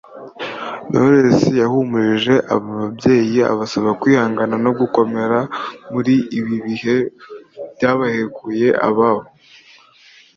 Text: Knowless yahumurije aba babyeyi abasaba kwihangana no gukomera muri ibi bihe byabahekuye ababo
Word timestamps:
Knowless 0.89 1.41
yahumurije 1.61 2.33
aba 2.53 2.69
babyeyi 2.79 3.39
abasaba 3.53 3.89
kwihangana 4.01 4.55
no 4.65 4.71
gukomera 4.79 5.39
muri 5.93 6.15
ibi 6.37 6.55
bihe 6.65 6.97
byabahekuye 7.75 8.67
ababo 8.87 9.27